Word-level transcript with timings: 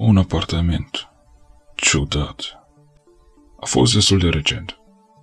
Un 0.00 0.16
apartament. 0.16 1.08
Ciudat. 1.76 2.68
A 3.60 3.66
fost 3.66 3.94
destul 3.94 4.18
de 4.18 4.28
recent. 4.28 4.78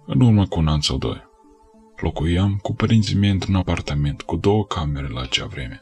În 0.05 0.21
urmă 0.21 0.45
cu 0.45 0.59
un 0.59 0.67
an 0.67 0.81
sau 0.81 0.97
doi. 0.97 1.23
Locuiam 1.95 2.59
cu 2.61 2.73
părinții 2.73 3.15
mei 3.15 3.29
într-un 3.29 3.55
apartament 3.55 4.21
cu 4.21 4.35
două 4.35 4.65
camere 4.65 5.07
la 5.07 5.21
acea 5.21 5.45
vreme. 5.45 5.81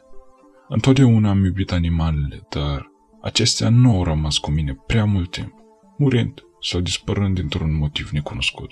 Întotdeauna 0.68 1.30
am 1.30 1.44
iubit 1.44 1.72
animalele, 1.72 2.46
dar 2.48 2.90
acestea 3.22 3.68
nu 3.68 3.96
au 3.96 4.04
rămas 4.04 4.38
cu 4.38 4.50
mine 4.50 4.76
prea 4.86 5.04
mult 5.04 5.30
timp, 5.30 5.54
murind 5.98 6.42
sau 6.60 6.80
dispărând 6.80 7.34
dintr-un 7.34 7.76
motiv 7.76 8.10
necunoscut. 8.10 8.70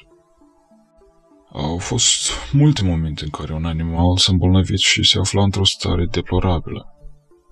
Au 1.53 1.79
fost 1.79 2.31
multe 2.53 2.85
momente 2.85 3.25
în 3.25 3.31
care 3.31 3.55
un 3.55 3.65
animal 3.65 4.17
s-a 4.17 4.33
îmbolnăvit 4.33 4.79
și 4.79 5.03
se 5.03 5.19
afla 5.19 5.43
într-o 5.43 5.65
stare 5.65 6.07
deplorabilă. 6.07 6.87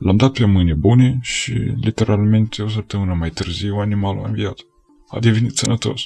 L-am 0.01 0.17
dat 0.17 0.32
pe 0.32 0.45
mâini 0.45 0.75
bune 0.75 1.19
și, 1.23 1.53
literalmente, 1.80 2.62
o 2.62 2.69
săptămână 2.69 3.14
mai 3.14 3.30
târziu, 3.30 3.77
animalul 3.77 4.24
a 4.24 4.29
înviat. 4.29 4.59
A 5.09 5.19
devenit 5.19 5.57
sănătos 5.57 6.02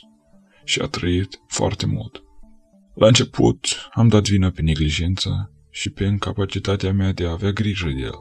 și 0.64 0.80
a 0.80 0.86
trăit 0.86 1.40
foarte 1.46 1.86
mult. 1.86 2.22
La 2.94 3.06
început 3.06 3.66
am 3.92 4.08
dat 4.08 4.28
vina 4.28 4.50
pe 4.50 4.62
neglijență 4.62 5.52
și 5.70 5.90
pe 5.90 6.04
incapacitatea 6.04 6.92
mea 6.92 7.12
de 7.12 7.26
a 7.26 7.30
avea 7.30 7.50
grijă 7.50 7.86
de 7.86 8.00
el. 8.00 8.14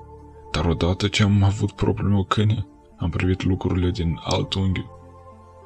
Dar 0.51 0.65
odată 0.65 1.07
ce 1.07 1.23
am 1.23 1.43
avut 1.43 1.71
propriul 1.71 2.09
meu 2.09 2.23
câine, 2.23 2.67
am 2.97 3.09
privit 3.09 3.43
lucrurile 3.43 3.89
din 3.89 4.19
alt 4.23 4.53
unghi. 4.53 4.85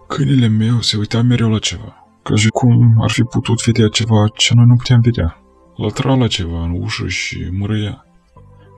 Câinele 0.08 0.48
meu 0.48 0.82
se 0.82 0.98
uita 0.98 1.22
mereu 1.22 1.50
la 1.50 1.60
ceva, 1.60 1.96
ca 2.24 2.36
și 2.36 2.48
cum 2.48 3.02
ar 3.02 3.10
fi 3.10 3.24
putut 3.24 3.64
vedea 3.64 3.88
ceva 3.88 4.28
ce 4.36 4.54
noi 4.54 4.66
nu 4.66 4.76
puteam 4.76 5.02
vedea. 5.02 5.42
Lătra 5.76 6.16
la 6.16 6.28
ceva 6.28 6.64
în 6.64 6.82
ușă 6.82 7.08
și 7.08 7.50
mărâia. 7.52 8.07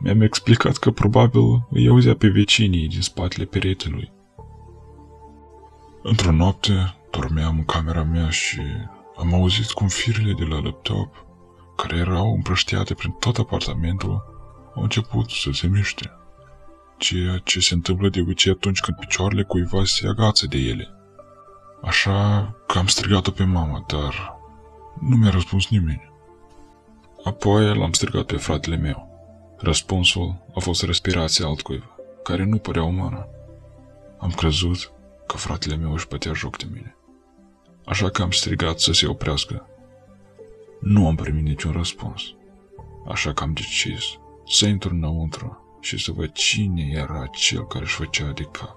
Mi-am 0.01 0.21
explicat 0.21 0.77
că 0.77 0.91
probabil 0.91 1.67
îi 1.69 1.87
auzea 1.87 2.15
pe 2.15 2.27
vecinii 2.27 2.87
din 2.87 3.01
spatele 3.01 3.45
peretelui. 3.45 4.11
Într-o 6.03 6.31
noapte, 6.31 6.95
dormeam 7.11 7.57
în 7.57 7.65
camera 7.65 8.03
mea 8.03 8.29
și 8.29 8.61
am 9.17 9.33
auzit 9.33 9.71
cum 9.71 9.87
firele 9.87 10.33
de 10.33 10.43
la 10.43 10.61
laptop, 10.61 11.25
care 11.75 11.97
erau 11.97 12.33
împrăștiate 12.33 12.93
prin 12.93 13.11
tot 13.11 13.37
apartamentul, 13.37 14.23
au 14.75 14.81
început 14.81 15.29
să 15.29 15.51
se 15.51 15.67
miște. 15.67 16.11
Ceea 16.97 17.37
ce 17.43 17.59
se 17.59 17.73
întâmplă 17.73 18.09
de 18.09 18.21
obicei 18.21 18.51
atunci 18.51 18.79
când 18.79 18.97
picioarele 18.97 19.43
cuiva 19.43 19.83
se 19.83 20.07
agață 20.07 20.47
de 20.47 20.57
ele. 20.57 20.87
Așa 21.81 22.49
că 22.67 22.77
am 22.77 22.87
strigat-o 22.87 23.31
pe 23.31 23.43
mama, 23.43 23.85
dar 23.87 24.37
nu 24.99 25.15
mi-a 25.15 25.29
răspuns 25.29 25.69
nimeni. 25.69 26.11
Apoi 27.23 27.77
l-am 27.77 27.91
strigat 27.91 28.25
pe 28.25 28.37
fratele 28.37 28.75
meu. 28.75 29.08
Răspunsul 29.61 30.35
a 30.55 30.59
fost 30.59 30.83
respirația 30.83 31.45
altcuiva, 31.45 31.95
care 32.23 32.45
nu 32.45 32.57
părea 32.57 32.83
umană. 32.83 33.27
Am 34.17 34.31
crezut 34.31 34.91
că 35.27 35.37
fratele 35.37 35.75
meu 35.75 35.93
își 35.93 36.07
bătea 36.07 36.33
joc 36.33 36.57
de 36.57 36.65
mine. 36.73 36.95
Așa 37.85 38.09
că 38.09 38.21
am 38.21 38.31
strigat 38.31 38.79
să 38.79 38.93
se 38.93 39.07
oprească. 39.07 39.67
Nu 40.81 41.07
am 41.07 41.15
primit 41.15 41.43
niciun 41.43 41.71
răspuns. 41.71 42.21
Așa 43.07 43.33
că 43.33 43.43
am 43.43 43.53
decis 43.53 44.03
să 44.47 44.65
intru 44.65 44.93
înăuntru 44.93 45.77
și 45.79 45.97
să 45.97 46.11
văd 46.11 46.31
cine 46.31 46.89
era 46.93 47.25
cel 47.25 47.67
care 47.67 47.83
își 47.83 47.95
făcea 47.95 48.31
de 48.31 48.43
cap. 48.43 48.75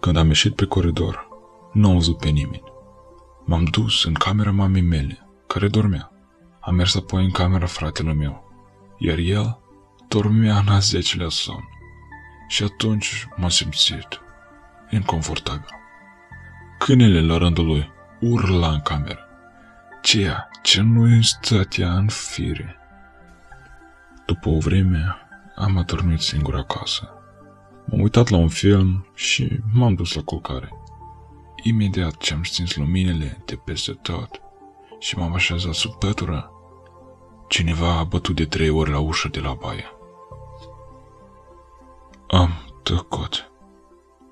Când 0.00 0.16
am 0.16 0.26
ieșit 0.26 0.54
pe 0.54 0.64
coridor, 0.64 1.28
nu 1.72 1.88
am 1.88 1.94
văzut 1.94 2.18
pe 2.18 2.28
nimeni. 2.28 2.72
M-am 3.44 3.64
dus 3.64 4.04
în 4.04 4.12
camera 4.12 4.50
mamei 4.50 4.82
mele, 4.82 5.28
care 5.46 5.68
dormea. 5.68 6.12
Am 6.60 6.74
mers 6.74 6.94
apoi 6.94 7.24
în 7.24 7.30
camera 7.30 7.66
fratelui 7.66 8.14
meu, 8.14 8.51
iar 9.04 9.18
el 9.18 9.58
dormea 10.08 10.58
în 10.58 10.68
a 10.68 10.78
zecelea 10.78 11.28
somn. 11.28 11.68
Și 12.48 12.62
atunci 12.62 13.26
m-am 13.36 13.48
simțit 13.48 14.20
inconfortabil. 14.90 15.68
Câinele 16.78 17.20
la 17.20 17.36
rândul 17.36 17.66
lui 17.66 17.90
urla 18.20 18.68
în 18.68 18.80
cameră, 18.80 19.26
ceea 20.02 20.48
ce 20.62 20.80
nu 20.80 21.02
îi 21.02 21.24
stătea 21.24 21.92
în 21.92 22.08
fire. 22.08 22.76
După 24.26 24.48
o 24.48 24.58
vreme, 24.58 25.16
am 25.56 25.76
adormit 25.76 26.20
singur 26.20 26.54
acasă. 26.54 27.08
M-am 27.86 28.00
uitat 28.00 28.28
la 28.28 28.36
un 28.36 28.48
film 28.48 29.06
și 29.14 29.60
m-am 29.72 29.94
dus 29.94 30.14
la 30.14 30.22
culcare. 30.22 30.68
Imediat 31.62 32.16
ce 32.16 32.34
am 32.34 32.42
stins 32.42 32.76
luminile 32.76 33.42
de 33.44 33.56
peste 33.64 33.92
tot 33.92 34.40
și 34.98 35.18
m-am 35.18 35.34
așezat 35.34 35.74
sub 35.74 35.92
pătură, 35.92 36.50
cineva 37.48 37.98
a 37.98 38.04
bătut 38.04 38.36
de 38.36 38.44
trei 38.44 38.68
ori 38.68 38.90
la 38.90 38.98
ușă 38.98 39.28
de 39.28 39.40
la 39.40 39.52
baie. 39.52 39.84
Am 42.28 42.50
tăcut. 42.82 43.52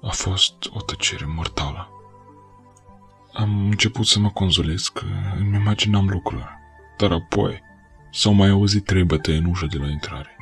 A 0.03 0.11
fost 0.11 0.55
o 0.73 0.81
tăcere 0.81 1.25
mortală. 1.25 1.89
Am 3.33 3.65
început 3.65 4.07
să 4.07 4.19
mă 4.19 4.31
conzolesc 4.31 4.93
că 4.93 5.05
îmi 5.39 5.57
imaginam 5.57 6.09
lucruri, 6.09 6.49
dar 6.97 7.13
apoi 7.13 7.61
s-au 8.11 8.33
mai 8.33 8.49
auzit 8.49 8.85
trei 8.85 9.05
bătăi 9.05 9.37
în 9.37 9.45
ușă 9.45 9.67
de 9.67 9.79
la 9.79 9.89
intrare. 9.89 10.37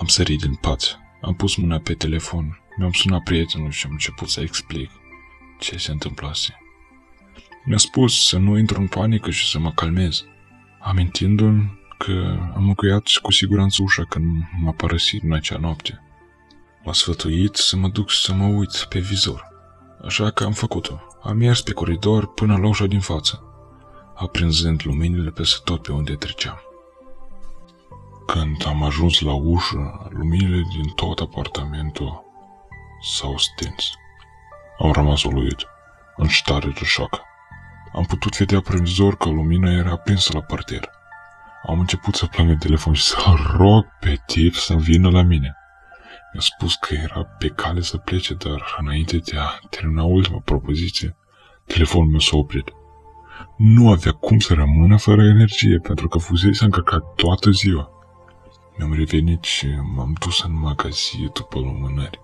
Am 0.00 0.06
sărit 0.06 0.40
din 0.40 0.54
pat, 0.54 1.00
am 1.20 1.34
pus 1.34 1.56
mâna 1.56 1.78
pe 1.78 1.94
telefon, 1.94 2.60
mi-am 2.76 2.92
sunat 2.92 3.22
prietenul 3.22 3.70
și 3.70 3.86
am 3.86 3.92
început 3.92 4.28
să 4.28 4.40
explic 4.40 4.90
ce 5.58 5.78
se 5.78 5.90
întâmplase. 5.90 6.56
Mi-a 7.64 7.78
spus 7.78 8.26
să 8.26 8.38
nu 8.38 8.58
intru 8.58 8.80
în 8.80 8.86
panică 8.86 9.30
și 9.30 9.50
să 9.50 9.58
mă 9.58 9.72
calmez, 9.72 10.24
amintindu-mi 10.82 11.80
că 11.98 12.38
am 12.54 12.68
încuiat 12.68 13.02
cu 13.22 13.32
siguranță 13.32 13.82
ușa 13.82 14.04
când 14.04 14.42
m-a 14.60 14.72
părăsit 14.72 15.22
în 15.22 15.32
acea 15.32 15.58
noapte. 15.58 16.02
M-a 16.84 16.92
sfătuit 16.92 17.54
să 17.54 17.76
mă 17.76 17.88
duc 17.88 18.10
să 18.10 18.32
mă 18.32 18.46
uit 18.46 18.86
pe 18.88 18.98
vizor. 18.98 19.48
Așa 20.04 20.30
că 20.30 20.44
am 20.44 20.52
făcut-o. 20.52 21.00
Am 21.22 21.36
mers 21.36 21.60
pe 21.60 21.72
coridor 21.72 22.32
până 22.32 22.56
la 22.56 22.66
ușa 22.66 22.86
din 22.86 23.00
față, 23.00 23.42
aprinzând 24.14 24.82
luminile 24.84 25.30
peste 25.30 25.60
tot 25.64 25.82
pe 25.82 25.92
unde 25.92 26.14
treceam. 26.14 26.60
Când 28.26 28.66
am 28.66 28.82
ajuns 28.82 29.20
la 29.20 29.32
ușă, 29.32 30.08
luminile 30.10 30.62
din 30.76 30.88
tot 30.94 31.18
apartamentul 31.18 32.24
s-au 33.02 33.38
stins. 33.38 33.90
Am 34.78 34.92
rămas 34.92 35.22
uluit, 35.22 35.66
în 36.16 36.28
stare 36.28 36.68
de 36.68 36.84
șoc. 36.84 37.20
Am 37.94 38.04
putut 38.04 38.36
vedea 38.36 38.60
prin 38.60 38.84
zor 38.84 39.16
că 39.16 39.28
lumina 39.28 39.70
era 39.70 39.90
aprinsă 39.90 40.30
la 40.32 40.40
parter. 40.40 40.90
Am 41.66 41.78
început 41.78 42.14
să 42.14 42.26
plâng 42.26 42.50
în 42.50 42.56
telefon 42.56 42.92
și 42.92 43.02
să 43.02 43.16
rog 43.56 43.86
pe 44.00 44.22
tip 44.26 44.54
să 44.54 44.74
vină 44.74 45.10
la 45.10 45.22
mine. 45.22 45.56
Mi-a 46.32 46.42
spus 46.42 46.74
că 46.74 46.94
era 46.94 47.24
pe 47.24 47.48
cale 47.48 47.80
să 47.80 47.96
plece, 47.96 48.34
dar 48.34 48.76
înainte 48.78 49.16
de 49.16 49.36
a 49.38 49.66
termina 49.70 50.02
ultima 50.02 50.38
propoziție, 50.44 51.16
telefonul 51.66 52.10
meu 52.10 52.18
s-a 52.18 52.36
oprit. 52.36 52.72
Nu 53.56 53.90
avea 53.90 54.12
cum 54.12 54.38
să 54.38 54.54
rămână 54.54 54.96
fără 54.96 55.22
energie, 55.22 55.78
pentru 55.78 56.08
că 56.08 56.18
fusese 56.18 56.64
încărcat 56.64 57.02
toată 57.16 57.50
ziua. 57.50 57.90
Mi-am 58.76 58.94
revenit 58.94 59.42
și 59.42 59.66
m-am 59.94 60.14
dus 60.20 60.42
în 60.42 60.58
magazie 60.58 61.30
după 61.32 61.58
lumânări. 61.58 62.20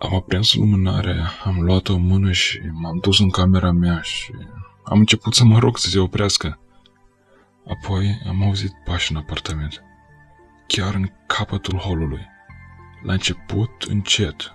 Am 0.00 0.14
aprins 0.14 0.54
lumânarea, 0.54 1.30
am 1.44 1.60
luat-o 1.60 1.94
în 1.94 2.06
mână 2.06 2.32
și 2.32 2.60
m-am 2.72 2.98
dus 2.98 3.18
în 3.18 3.30
camera 3.30 3.70
mea 3.70 4.00
și 4.00 4.32
am 4.84 4.98
început 4.98 5.34
să 5.34 5.44
mă 5.44 5.58
rog 5.58 5.78
să 5.78 5.88
se 5.88 5.98
oprească. 5.98 6.58
Apoi 7.68 8.20
am 8.28 8.42
auzit 8.42 8.72
pași 8.84 9.12
în 9.12 9.16
apartament, 9.16 9.82
chiar 10.66 10.94
în 10.94 11.12
capătul 11.26 11.78
holului. 11.78 12.26
La 13.02 13.12
început, 13.12 13.82
încet, 13.88 14.54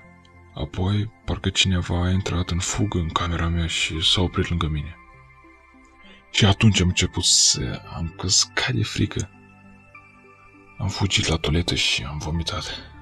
apoi 0.53 1.11
parcă 1.25 1.49
cineva 1.49 2.03
a 2.03 2.09
intrat 2.09 2.49
în 2.49 2.59
fugă 2.59 2.97
în 2.97 3.09
camera 3.09 3.47
mea 3.47 3.67
și 3.67 4.13
s-a 4.13 4.21
oprit 4.21 4.49
lângă 4.49 4.67
mine. 4.67 4.95
Și 6.31 6.45
atunci 6.45 6.81
am 6.81 6.87
început 6.87 7.23
să 7.23 7.81
am 7.95 8.13
căscat 8.17 8.71
de 8.71 8.83
frică. 8.83 9.29
Am 10.77 10.87
fugit 10.87 11.27
la 11.27 11.35
toaletă 11.35 11.75
și 11.75 12.03
am 12.03 12.17
vomitat. 12.17 12.94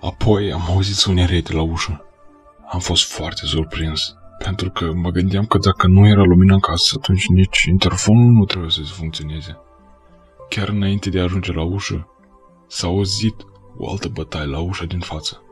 Apoi 0.00 0.52
am 0.52 0.62
auzit 0.68 0.94
sunerete 0.94 1.52
la 1.52 1.62
ușă. 1.62 2.04
Am 2.72 2.80
fost 2.80 3.12
foarte 3.12 3.46
surprins, 3.46 4.14
pentru 4.38 4.70
că 4.70 4.92
mă 4.94 5.10
gândeam 5.10 5.46
că 5.46 5.58
dacă 5.58 5.86
nu 5.86 6.06
era 6.06 6.22
lumină 6.22 6.52
în 6.52 6.60
casă, 6.60 6.94
atunci 6.98 7.26
nici 7.26 7.62
interfonul 7.62 8.32
nu 8.32 8.44
trebuie 8.44 8.70
să 8.70 8.80
funcționeze. 8.82 9.58
Chiar 10.48 10.68
înainte 10.68 11.10
de 11.10 11.20
a 11.20 11.22
ajunge 11.22 11.52
la 11.52 11.62
ușă, 11.62 12.08
s-a 12.68 12.86
auzit 12.86 13.34
o 13.76 13.90
altă 13.90 14.08
bătaie 14.08 14.46
la 14.46 14.58
ușa 14.58 14.84
din 14.84 15.00
față. 15.00 15.42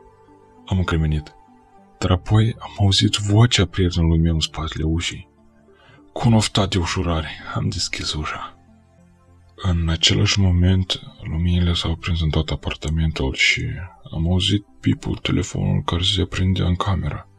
Am 0.65 0.77
încremenit. 0.77 1.33
Dar 1.99 2.11
apoi 2.11 2.55
am 2.59 2.71
auzit 2.79 3.15
vocea 3.15 3.65
prietenului 3.65 4.19
meu 4.19 4.33
în 4.33 4.39
spatele 4.39 4.83
ușii. 4.83 5.29
Cu 6.13 6.27
un 6.27 6.33
oftat 6.33 6.69
de 6.69 6.77
ușurare, 6.77 7.29
am 7.55 7.69
deschis 7.69 8.13
ușa. 8.13 8.53
În 9.55 9.89
același 9.89 10.39
moment, 10.39 11.01
luminile 11.21 11.73
s-au 11.73 11.95
prins 11.95 12.21
în 12.21 12.29
tot 12.29 12.49
apartamentul 12.49 13.33
și 13.33 13.65
am 14.11 14.31
auzit 14.31 14.65
pipul 14.79 15.15
telefonul 15.15 15.81
care 15.83 16.03
se 16.03 16.21
aprindea 16.21 16.65
în 16.65 16.75
cameră. 16.75 17.29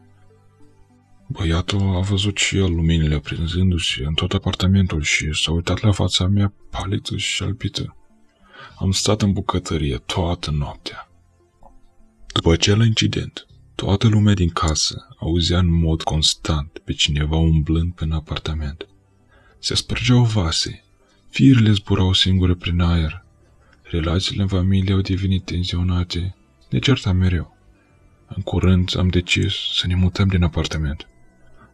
Băiatul 1.27 1.95
a 1.95 1.99
văzut 1.99 2.37
și 2.37 2.57
el 2.57 2.75
luminile 2.75 3.15
aprinzându-se 3.15 4.03
în 4.03 4.13
tot 4.13 4.33
apartamentul 4.33 5.01
și 5.01 5.29
s-a 5.33 5.51
uitat 5.51 5.81
la 5.81 5.91
fața 5.91 6.27
mea 6.27 6.53
palită 6.69 7.17
și 7.17 7.43
albită. 7.43 7.95
Am 8.77 8.91
stat 8.91 9.21
în 9.21 9.31
bucătărie 9.31 9.97
toată 9.97 10.51
noaptea. 10.51 11.09
După 12.33 12.51
acel 12.51 12.85
incident, 12.85 13.47
toată 13.75 14.07
lumea 14.07 14.33
din 14.33 14.49
casă 14.49 15.07
auzea 15.19 15.59
în 15.59 15.71
mod 15.71 16.03
constant 16.03 16.77
pe 16.83 16.93
cineva 16.93 17.35
umblând 17.35 17.93
pe 17.93 18.03
în 18.03 18.11
apartament. 18.11 18.87
Se 19.59 19.75
spărgeau 19.75 20.23
vase, 20.23 20.83
firile 21.29 21.71
zburau 21.71 22.13
singure 22.13 22.53
prin 22.53 22.79
aer, 22.79 23.25
relațiile 23.81 24.41
în 24.41 24.47
familie 24.47 24.93
au 24.93 25.01
devenit 25.01 25.45
tensionate, 25.45 26.35
ne 26.71 26.79
certam 26.79 27.17
mereu. 27.17 27.57
În 28.27 28.41
curând 28.41 28.93
am 28.97 29.07
decis 29.07 29.53
să 29.73 29.87
ne 29.87 29.95
mutăm 29.95 30.27
din 30.27 30.43
apartament. 30.43 31.07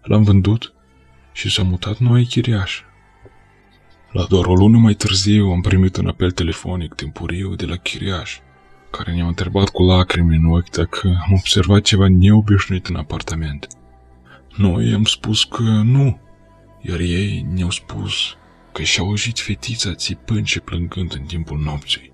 L-am 0.01 0.23
vândut 0.23 0.73
și 1.31 1.51
s-a 1.51 1.63
mutat 1.63 1.97
noi 1.97 2.25
chiriaș. 2.25 2.81
La 4.11 4.25
doar 4.29 4.45
o 4.45 4.53
lună 4.53 4.77
mai 4.77 4.93
târziu 4.93 5.45
am 5.45 5.61
primit 5.61 5.97
un 5.97 6.07
apel 6.07 6.31
telefonic 6.31 6.93
timpuriu 6.93 7.55
de 7.55 7.65
la 7.65 7.75
chiriaș, 7.75 8.37
care 8.91 9.13
ne-a 9.13 9.27
întrebat 9.27 9.69
cu 9.69 9.83
lacrimi 9.83 10.35
în 10.35 10.45
ochi 10.45 10.69
dacă 10.69 11.07
am 11.07 11.33
observat 11.33 11.81
ceva 11.81 12.07
neobișnuit 12.09 12.87
în 12.87 12.95
apartament. 12.95 13.67
Noi 14.55 14.93
am 14.93 15.03
spus 15.03 15.43
că 15.43 15.61
nu, 15.63 16.19
iar 16.81 16.99
ei 16.99 17.45
ne-au 17.53 17.69
spus 17.69 18.13
că 18.71 18.81
și-au 18.83 19.07
auzit 19.07 19.39
fetița 19.39 19.93
țipând 19.93 20.45
și 20.45 20.59
plângând 20.59 21.13
în 21.13 21.23
timpul 21.23 21.59
nopții. 21.59 22.11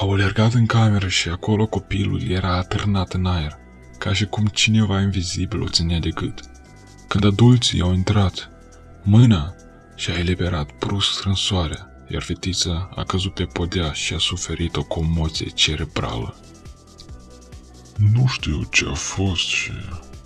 Au 0.00 0.12
alergat 0.12 0.52
în 0.52 0.66
cameră 0.66 1.08
și 1.08 1.28
acolo 1.28 1.66
copilul 1.66 2.30
era 2.30 2.56
atârnat 2.56 3.12
în 3.12 3.26
aer, 3.26 3.58
ca 3.98 4.12
și 4.12 4.26
cum 4.26 4.46
cineva 4.46 5.00
invizibil 5.00 5.62
o 5.62 5.68
ținea 5.68 5.98
de 5.98 6.08
gât. 6.08 6.40
Când 7.08 7.24
adulții 7.24 7.80
au 7.80 7.92
intrat, 7.92 8.50
mâna 9.02 9.54
și-a 9.94 10.18
eliberat 10.18 10.70
brusc 10.78 11.12
strânsoarea, 11.12 11.86
iar 12.08 12.22
fetița 12.22 12.90
a 12.94 13.02
căzut 13.04 13.34
pe 13.34 13.44
podea 13.44 13.92
și 13.92 14.14
a 14.14 14.18
suferit 14.18 14.76
o 14.76 14.84
comoție 14.84 15.46
cerebrală. 15.46 16.34
Nu 18.12 18.26
știu 18.26 18.62
ce 18.70 18.86
a 18.90 18.94
fost 18.94 19.46
și 19.46 19.72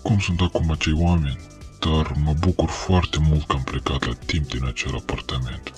cum 0.03 0.19
sunt 0.19 0.41
acum 0.41 0.71
acei 0.71 0.95
oameni, 0.97 1.41
dar 1.81 2.13
mă 2.25 2.35
bucur 2.39 2.69
foarte 2.69 3.19
mult 3.21 3.47
că 3.47 3.57
am 3.57 3.63
plecat 3.63 4.07
la 4.07 4.13
timp 4.27 4.49
din 4.49 4.67
acel 4.67 4.95
apartament. 4.95 5.73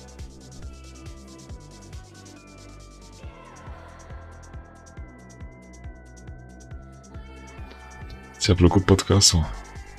Ți-a 8.47 8.55
plăcut 8.55 8.85
podcastul? 8.85 9.49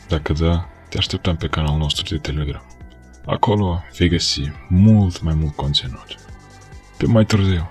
Dacă 0.07 0.33
da, 0.33 0.69
te 0.89 0.99
așteptăm 0.99 1.37
pe 1.37 1.49
canalul 1.49 1.79
nostru 1.79 2.15
de 2.15 2.21
Telegram. 2.21 2.63
Acolo 3.27 3.83
vei 3.99 4.09
găsi 4.09 4.53
mult 4.69 5.21
mai 5.21 5.35
mult 5.35 5.57
conținut. 5.57 6.15
Pe 6.97 7.07
mai 7.07 7.25
târziu. 7.25 7.71